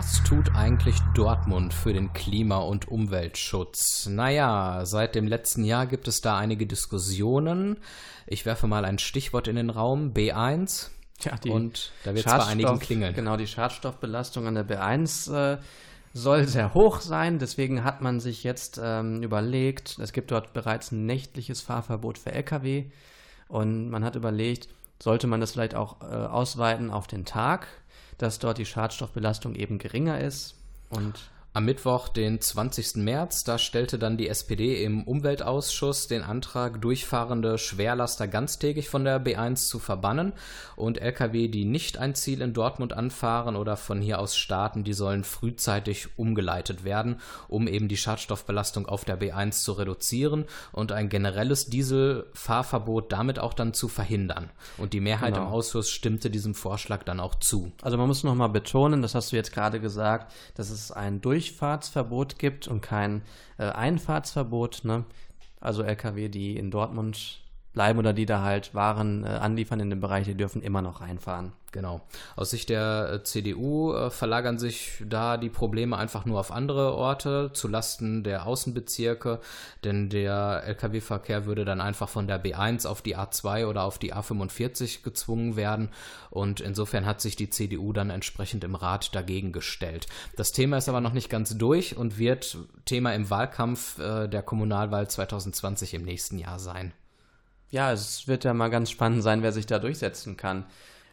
[0.00, 4.06] Was tut eigentlich Dortmund für den Klima- und Umweltschutz?
[4.06, 7.76] Naja, seit dem letzten Jahr gibt es da einige Diskussionen.
[8.26, 10.88] Ich werfe mal ein Stichwort in den Raum, B1.
[11.18, 13.14] Tja, die und da wird es bei einigen klingeln.
[13.14, 15.58] Genau, die Schadstoffbelastung an der B1 äh,
[16.14, 17.38] soll sehr hoch sein.
[17.38, 22.32] Deswegen hat man sich jetzt ähm, überlegt, es gibt dort bereits ein nächtliches Fahrverbot für
[22.32, 22.86] Lkw.
[23.48, 27.66] Und man hat überlegt, sollte man das vielleicht auch äh, ausweiten auf den Tag,
[28.22, 30.54] dass dort die Schadstoffbelastung eben geringer ist.
[30.90, 32.94] Und Am Mittwoch, den 20.
[33.02, 39.20] März, da stellte dann die SPD im Umweltausschuss den Antrag, durchfahrende Schwerlaster ganztägig von der
[39.20, 40.32] B1 zu verbannen
[40.76, 44.92] und Lkw, die nicht ein Ziel in Dortmund anfahren oder von hier aus starten, die
[44.92, 47.16] sollen frühzeitig umgeleitet werden,
[47.48, 53.54] um eben die Schadstoffbelastung auf der B1 zu reduzieren und ein generelles Dieselfahrverbot damit auch
[53.54, 54.50] dann zu verhindern.
[54.78, 55.48] Und die Mehrheit Genau.
[55.48, 57.72] im Ausschuss stimmte diesem Vorschlag dann auch zu.
[57.82, 62.38] Also man muss nochmal betonen, das hast du jetzt gerade gesagt, dass es ein Durchfahrtsverbot
[62.38, 63.22] gibt und kein
[63.56, 64.82] äh, Einfahrtsverbot.
[64.84, 65.06] Ne?
[65.58, 67.40] Also Lkw, die in Dortmund
[67.72, 71.00] bleiben oder die da halt Waren äh, anliefern in dem Bereich, die dürfen immer noch
[71.00, 71.52] reinfahren.
[71.72, 72.00] Genau.
[72.34, 76.94] Aus Sicht der äh, CDU äh, verlagern sich da die Probleme einfach nur auf andere
[76.94, 79.38] Orte zulasten der Außenbezirke,
[79.84, 84.12] denn der Lkw-Verkehr würde dann einfach von der B1 auf die A2 oder auf die
[84.12, 85.90] A45 gezwungen werden
[86.30, 90.08] und insofern hat sich die CDU dann entsprechend im Rat dagegen gestellt.
[90.36, 94.42] Das Thema ist aber noch nicht ganz durch und wird Thema im Wahlkampf äh, der
[94.42, 96.92] Kommunalwahl 2020 im nächsten Jahr sein.
[97.70, 100.64] Ja, es wird ja mal ganz spannend sein, wer sich da durchsetzen kann.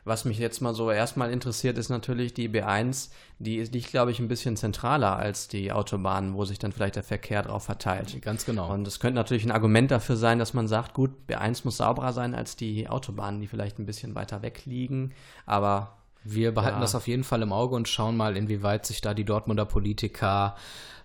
[0.05, 3.11] Was mich jetzt mal so erstmal interessiert, ist natürlich die B1.
[3.39, 6.95] Die ist- liegt, glaube ich, ein bisschen zentraler als die Autobahnen, wo sich dann vielleicht
[6.95, 8.21] der Verkehr drauf verteilt.
[8.21, 8.71] Ganz genau.
[8.73, 12.13] Und es könnte natürlich ein Argument dafür sein, dass man sagt, gut, B1 muss sauberer
[12.13, 15.13] sein als die Autobahnen, die vielleicht ein bisschen weiter weg liegen.
[15.45, 15.93] Aber
[16.29, 16.81] Wir behalten Ja.
[16.81, 20.57] das auf jeden Fall im Auge und schauen mal, inwieweit sich da die Dortmunder Politiker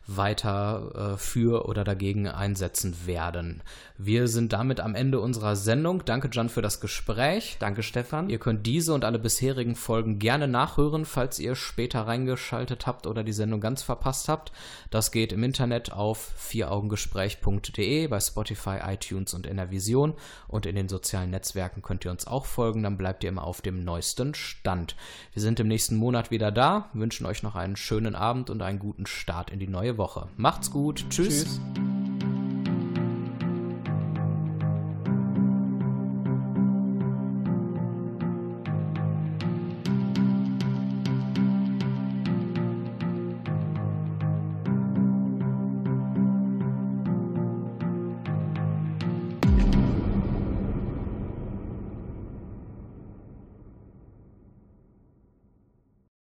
[0.07, 3.63] weiter äh, für oder dagegen einsetzen werden.
[3.99, 6.05] Wir sind damit am Ende unserer Sendung.
[6.05, 7.57] Danke, Jan, für das Gespräch.
[7.61, 8.31] danke, Stefan.
[8.31, 13.23] Ihr könnt diese und alle bisherigen Folgen gerne nachhören, falls ihr später reingeschaltet habt oder
[13.23, 14.53] die Sendung ganz verpasst habt.
[14.91, 20.15] Das geht im Internet auf vieraugengespräch.de, bei Spotify, iTunes und NRVision
[20.49, 23.61] und in den sozialen Netzwerken könnt ihr uns auch folgen, dann bleibt ihr immer auf
[23.61, 24.97] dem neuesten Stand.
[25.33, 28.79] Wir sind im nächsten Monat wieder da, wünschen euch noch einen schönen Abend und einen
[28.79, 30.29] guten Start in die neue Woche.
[30.37, 31.45] Macht's gut, tschüss.
[31.45, 31.61] Tschüss.